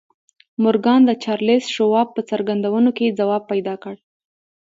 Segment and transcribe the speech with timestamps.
[0.63, 3.95] مورګان د چارليس شواب په څرګندونو کې ځواب پيدا کړ.